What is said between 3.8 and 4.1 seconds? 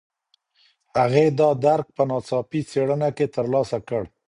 کړ.